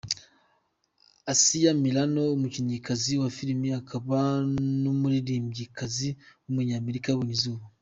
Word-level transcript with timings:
Alyssa 1.31 1.71
Milano, 1.83 2.21
umukinnyikazi 2.37 3.11
wa 3.21 3.29
filime 3.37 3.67
akaba 3.81 4.19
n’umuririmbyikazi 4.81 6.09
w’umunyamerika 6.43 7.07
yabonye 7.09 7.33
izuba. 7.37 7.63